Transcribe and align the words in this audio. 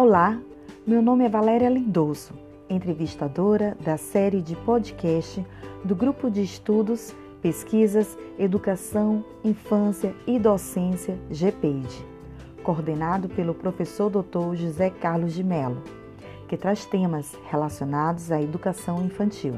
Olá, 0.00 0.40
meu 0.86 1.02
nome 1.02 1.24
é 1.24 1.28
Valéria 1.28 1.68
Lindoso, 1.68 2.32
entrevistadora 2.70 3.76
da 3.80 3.96
série 3.96 4.40
de 4.40 4.54
podcast 4.54 5.44
do 5.84 5.92
Grupo 5.92 6.30
de 6.30 6.40
Estudos, 6.40 7.12
Pesquisas, 7.42 8.16
Educação, 8.38 9.24
Infância 9.42 10.14
e 10.24 10.38
Docência 10.38 11.18
GPED, 11.32 11.88
coordenado 12.62 13.28
pelo 13.28 13.52
professor 13.52 14.08
Dr. 14.08 14.54
José 14.54 14.88
Carlos 14.88 15.34
de 15.34 15.42
Mello, 15.42 15.82
que 16.46 16.56
traz 16.56 16.86
temas 16.86 17.36
relacionados 17.50 18.30
à 18.30 18.40
educação 18.40 19.04
infantil. 19.04 19.56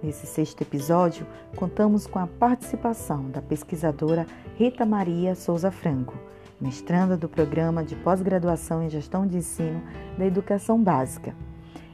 Nesse 0.00 0.24
sexto 0.24 0.62
episódio, 0.62 1.26
contamos 1.56 2.06
com 2.06 2.20
a 2.20 2.28
participação 2.28 3.28
da 3.28 3.42
pesquisadora 3.42 4.24
Rita 4.54 4.86
Maria 4.86 5.34
Souza 5.34 5.72
Franco 5.72 6.14
mestranda 6.62 7.16
do 7.16 7.28
Programa 7.28 7.82
de 7.82 7.96
Pós-Graduação 7.96 8.84
em 8.84 8.88
Gestão 8.88 9.26
de 9.26 9.36
Ensino 9.36 9.82
da 10.16 10.24
Educação 10.24 10.80
Básica. 10.80 11.34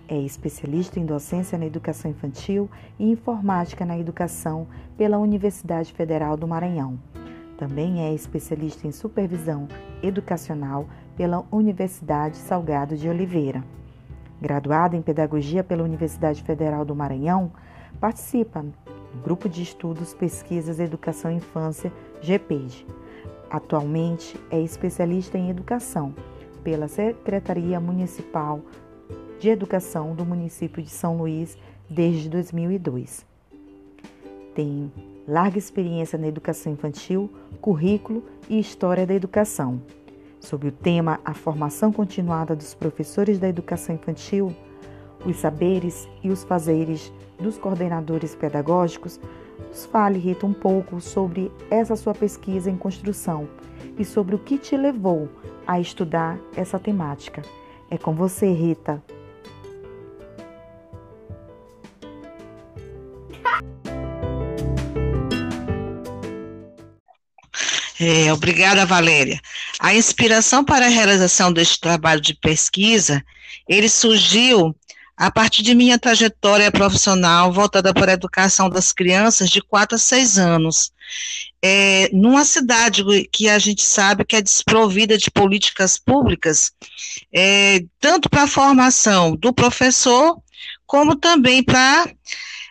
É 0.06 0.18
especialista 0.20 1.00
em 1.00 1.06
docência 1.06 1.56
na 1.56 1.64
educação 1.64 2.10
infantil 2.10 2.68
e 2.98 3.10
informática 3.10 3.86
na 3.86 3.98
educação 3.98 4.66
pela 4.94 5.16
Universidade 5.16 5.90
Federal 5.94 6.36
do 6.36 6.46
Maranhão. 6.46 6.98
Também 7.56 8.02
é 8.02 8.12
especialista 8.12 8.86
em 8.86 8.92
supervisão 8.92 9.66
educacional 10.02 10.86
pela 11.16 11.46
Universidade 11.50 12.36
Salgado 12.36 12.94
de 12.94 13.08
Oliveira. 13.08 13.64
Graduada 14.40 14.94
em 14.94 15.02
Pedagogia 15.02 15.64
pela 15.64 15.82
Universidade 15.82 16.42
Federal 16.42 16.84
do 16.84 16.94
Maranhão, 16.94 17.50
participa 17.98 18.62
do 18.62 19.22
Grupo 19.24 19.48
de 19.48 19.62
Estudos 19.62 20.12
Pesquisas 20.12 20.78
Educação 20.78 21.30
e 21.32 21.36
Infância, 21.36 21.90
GPED 22.20 22.86
Atualmente 23.50 24.38
é 24.50 24.60
especialista 24.60 25.38
em 25.38 25.48
educação 25.48 26.14
pela 26.62 26.88
Secretaria 26.88 27.80
Municipal 27.80 28.60
de 29.40 29.48
Educação 29.48 30.14
do 30.14 30.24
município 30.24 30.82
de 30.82 30.90
São 30.90 31.16
Luís 31.16 31.56
desde 31.88 32.28
2002. 32.28 33.24
Tem 34.54 34.92
larga 35.26 35.56
experiência 35.56 36.18
na 36.18 36.26
educação 36.26 36.72
infantil, 36.72 37.30
currículo 37.60 38.22
e 38.48 38.58
história 38.58 39.06
da 39.06 39.14
educação. 39.14 39.80
Sobre 40.40 40.68
o 40.68 40.72
tema 40.72 41.20
A 41.24 41.34
formação 41.34 41.92
continuada 41.92 42.54
dos 42.54 42.74
professores 42.74 43.38
da 43.38 43.48
educação 43.48 43.94
infantil, 43.94 44.54
os 45.24 45.36
saberes 45.36 46.08
e 46.22 46.30
os 46.30 46.44
fazeres 46.44 47.12
dos 47.38 47.56
coordenadores 47.56 48.34
pedagógicos, 48.34 49.20
nos 49.66 49.86
fale, 49.86 50.18
Rita, 50.18 50.46
um 50.46 50.52
pouco 50.52 51.00
sobre 51.00 51.50
essa 51.70 51.96
sua 51.96 52.14
pesquisa 52.14 52.70
em 52.70 52.76
construção 52.76 53.48
e 53.98 54.04
sobre 54.04 54.34
o 54.34 54.38
que 54.38 54.58
te 54.58 54.76
levou 54.76 55.28
a 55.66 55.80
estudar 55.80 56.38
essa 56.56 56.78
temática. 56.78 57.42
É 57.90 57.98
com 57.98 58.14
você, 58.14 58.52
Rita. 58.52 59.02
É, 68.00 68.32
obrigada, 68.32 68.86
Valéria. 68.86 69.40
A 69.80 69.92
inspiração 69.92 70.64
para 70.64 70.86
a 70.86 70.88
realização 70.88 71.52
deste 71.52 71.80
trabalho 71.80 72.20
de 72.20 72.32
pesquisa, 72.32 73.24
ele 73.68 73.88
surgiu 73.88 74.72
a 75.18 75.32
partir 75.32 75.64
de 75.64 75.74
minha 75.74 75.98
trajetória 75.98 76.70
profissional 76.70 77.52
voltada 77.52 77.92
para 77.92 78.12
a 78.12 78.14
educação 78.14 78.70
das 78.70 78.92
crianças 78.92 79.50
de 79.50 79.60
4 79.60 79.96
a 79.96 79.98
6 79.98 80.38
anos, 80.38 80.92
é, 81.60 82.08
numa 82.12 82.44
cidade 82.44 83.02
que 83.32 83.48
a 83.48 83.58
gente 83.58 83.82
sabe 83.82 84.24
que 84.24 84.36
é 84.36 84.40
desprovida 84.40 85.18
de 85.18 85.28
políticas 85.28 85.98
públicas, 85.98 86.70
é, 87.34 87.84
tanto 87.98 88.30
para 88.30 88.44
a 88.44 88.48
formação 88.48 89.34
do 89.34 89.52
professor, 89.52 90.40
como 90.86 91.16
também 91.16 91.64
para 91.64 92.08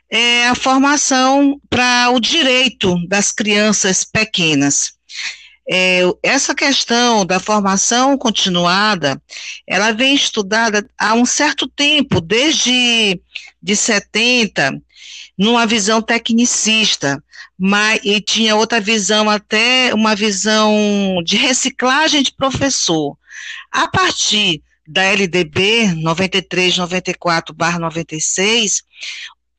é, 0.09 0.47
a 0.47 0.56
formação 0.56 1.59
para 1.69 2.12
o 2.12 2.19
direito 2.22 2.96
das 3.09 3.34
crianças 3.34 4.06
pequenas. 4.06 4.97
É, 5.69 6.00
essa 6.23 6.55
questão 6.55 7.25
da 7.25 7.41
formação 7.41 8.17
continuada, 8.17 9.22
ela 9.67 9.91
vem 9.91 10.16
estudada 10.16 10.88
há 10.97 11.13
um 11.13 11.25
certo 11.25 11.67
tempo, 11.67 12.22
desde 12.22 13.19
de 13.61 13.75
70, 13.75 14.81
numa 15.38 15.66
visão 15.66 16.01
tecnicista, 16.01 17.22
mas 17.57 18.00
e 18.03 18.22
tinha 18.22 18.56
outra 18.56 18.79
visão 18.79 19.29
até 19.29 19.94
uma 19.94 20.16
visão 20.16 21.22
de 21.25 21.35
reciclagem 21.35 22.23
de 22.23 22.31
professor. 22.31 23.17
A 23.72 23.88
partir 23.88 24.61
da 24.88 25.03
LDB 25.03 25.94
93 25.95 26.77
94/96, 26.77 28.83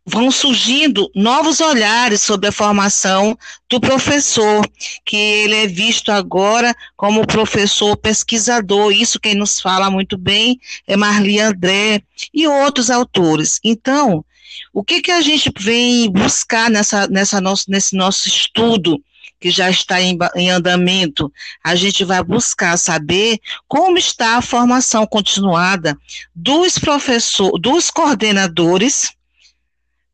vão 0.08 0.30
surgindo 0.30 1.10
novos 1.14 1.60
olhares 1.60 2.22
sobre 2.22 2.48
a 2.48 2.52
formação 2.52 3.36
do 3.68 3.78
professor, 3.78 4.66
que 5.04 5.16
ele 5.16 5.54
é 5.54 5.66
visto 5.66 6.10
agora 6.10 6.74
como 6.96 7.26
professor 7.26 7.94
pesquisador. 7.96 8.90
Isso 8.90 9.20
quem 9.20 9.34
nos 9.34 9.60
fala 9.60 9.90
muito 9.90 10.16
bem 10.16 10.58
é 10.86 10.96
Marli 10.96 11.38
André 11.38 12.02
e 12.32 12.46
outros 12.46 12.90
autores. 12.90 13.60
Então, 13.62 14.24
o 14.72 14.82
que, 14.82 15.02
que 15.02 15.10
a 15.10 15.20
gente 15.20 15.52
vem 15.58 16.10
buscar 16.10 16.70
nessa, 16.70 17.06
nessa 17.08 17.40
nosso, 17.40 17.64
nesse 17.68 17.94
nosso 17.94 18.28
estudo? 18.28 19.00
que 19.40 19.52
já 19.52 19.70
está 19.70 20.02
em, 20.02 20.18
em, 20.34 20.50
andamento, 20.50 21.32
a 21.62 21.76
gente 21.76 22.04
vai 22.04 22.20
buscar 22.24 22.76
saber 22.76 23.38
como 23.68 23.96
está 23.96 24.36
a 24.36 24.42
formação 24.42 25.06
continuada 25.06 25.96
dos 26.34 26.76
professores, 26.76 27.52
dos 27.60 27.88
coordenadores 27.88 29.12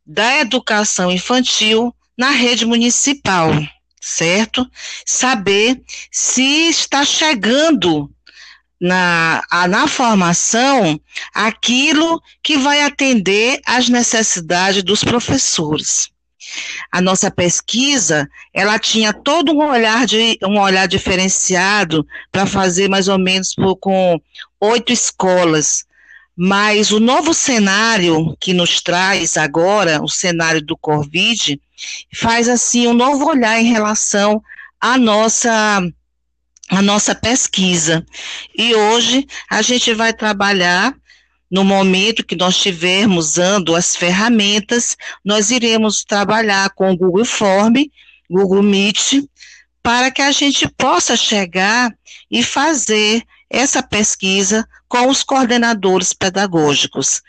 da 0.07 0.41
educação 0.41 1.11
infantil 1.11 1.95
na 2.17 2.31
rede 2.31 2.65
municipal, 2.67 3.51
certo? 4.01 4.69
Saber 5.07 5.81
se 6.11 6.69
está 6.69 7.05
chegando 7.05 8.11
na, 8.81 9.43
na 9.69 9.89
formação 9.89 11.01
aquilo 11.33 12.21
que 12.43 12.59
vai 12.59 12.83
atender 12.83 13.61
às 13.65 13.89
necessidades 13.89 14.83
dos 14.83 15.03
professores. 15.03 16.09
A 16.93 17.01
nossa 17.01 17.31
pesquisa, 17.31 18.29
ela 18.53 18.79
tinha 18.79 19.13
todo 19.13 19.53
um 19.53 19.67
olhar 19.67 20.07
de 20.07 20.39
um 20.45 20.61
olhar 20.61 20.87
diferenciado 20.87 22.07
para 22.31 22.47
fazer 22.47 22.89
mais 22.89 23.09
ou 23.09 23.19
menos 23.19 23.55
por, 23.55 23.77
com 23.77 24.21
oito 24.61 24.93
escolas 24.93 25.87
mas 26.37 26.91
o 26.91 26.99
novo 26.99 27.33
cenário 27.33 28.37
que 28.41 28.53
nos 28.53 28.81
traz 28.81 29.37
agora, 29.37 30.03
o 30.03 30.09
cenário 30.09 30.61
do 30.61 30.77
Covid, 30.77 31.61
faz 32.13 32.49
assim 32.49 32.87
um 32.87 32.95
novo 32.95 33.27
olhar 33.27 33.61
em 33.61 33.71
relação 33.71 34.43
à 34.81 34.99
nossa 34.99 35.83
a 36.71 36.81
nossa 36.81 37.15
pesquisa. 37.15 38.05
E 38.57 38.75
hoje 38.75 39.27
a 39.51 39.61
gente 39.61 39.93
vai 39.93 40.13
trabalhar 40.13 40.95
no 41.51 41.63
momento 41.63 42.25
que 42.25 42.35
nós 42.35 42.57
estivermos 42.57 43.29
usando 43.29 43.77
as 43.77 43.95
ferramentas, 43.95 44.97
nós 45.25 45.51
iremos 45.51 46.03
trabalhar 46.03 46.71
com 46.71 46.91
o 46.91 46.97
Google 46.97 47.25
Form, 47.25 47.77
Google 48.29 48.63
Meet, 48.63 49.23
para 49.83 50.11
que 50.11 50.23
a 50.23 50.33
gente 50.33 50.67
possa 50.67 51.17
chegar 51.17 51.95
e 52.31 52.43
fazer 52.43 53.23
essa 53.55 53.83
pesquisa 53.83 54.67
com 54.89 55.09
os 55.09 55.23
coordenadores 55.23 56.13
pedagógicos. 56.13 57.23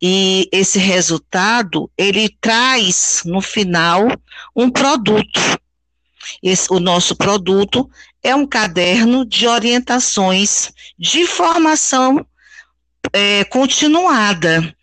E 0.00 0.48
esse 0.50 0.78
resultado, 0.78 1.90
ele 1.96 2.34
traz, 2.40 3.22
no 3.24 3.40
final, 3.40 4.06
um 4.54 4.70
produto. 4.70 5.40
Esse, 6.42 6.72
o 6.72 6.80
nosso 6.80 7.14
produto 7.14 7.88
é 8.22 8.34
um 8.34 8.46
caderno 8.46 9.24
de 9.24 9.46
orientações 9.46 10.72
de 10.98 11.26
formação 11.26 12.26
é, 13.12 13.44
continuada, 13.44 14.74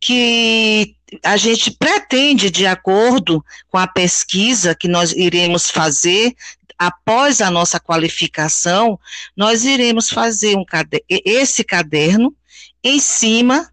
que 0.00 0.94
a 1.22 1.36
gente 1.36 1.70
pretende, 1.70 2.50
de 2.50 2.66
acordo 2.66 3.44
com 3.68 3.78
a 3.78 3.86
pesquisa 3.86 4.74
que 4.74 4.88
nós 4.88 5.12
iremos 5.12 5.70
fazer 5.70 6.34
após 6.78 7.40
a 7.40 7.50
nossa 7.50 7.80
qualificação, 7.80 8.98
nós 9.36 9.64
iremos 9.64 10.08
fazer 10.08 10.56
um 10.56 10.64
esse 11.08 11.64
caderno 11.64 12.34
em 12.82 13.00
cima 13.00 13.68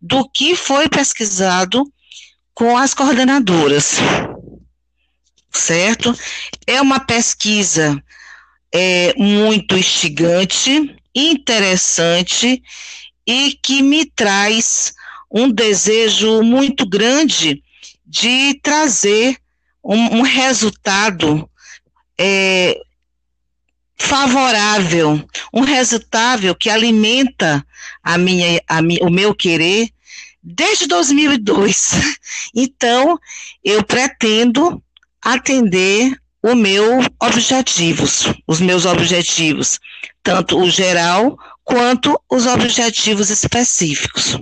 do 0.00 0.28
que 0.28 0.56
foi 0.56 0.88
pesquisado 0.88 1.84
com 2.54 2.76
as 2.76 2.94
coordenadoras. 2.94 3.96
Certo? 5.52 6.14
É 6.66 6.82
uma 6.82 7.00
pesquisa 7.00 8.02
é, 8.72 9.14
muito 9.16 9.76
instigante, 9.76 10.96
interessante 11.14 12.62
e 13.26 13.58
que 13.62 13.82
me 13.82 14.04
traz 14.04 14.94
um 15.30 15.50
desejo 15.50 16.42
muito 16.42 16.88
grande 16.88 17.62
de 18.06 18.54
trazer 18.62 19.36
um, 19.84 20.18
um 20.18 20.22
resultado 20.22 21.48
é, 22.18 22.80
favorável, 23.96 25.22
um 25.52 25.62
resultado 25.62 26.54
que 26.54 26.70
alimenta 26.70 27.64
a 28.02 28.18
minha, 28.18 28.60
a 28.68 28.80
o 29.02 29.10
meu 29.10 29.34
querer 29.34 29.88
desde 30.42 30.86
2002. 30.86 31.90
Então, 32.54 33.18
eu 33.62 33.84
pretendo 33.84 34.82
atender 35.22 36.18
o 36.42 36.54
meu 36.54 36.98
objetivos, 37.20 38.24
os 38.46 38.58
meus 38.58 38.86
objetivos, 38.86 39.78
tanto 40.22 40.58
o 40.58 40.70
geral 40.70 41.38
quanto 41.62 42.18
os 42.28 42.46
objetivos 42.46 43.28
específicos. 43.28 44.38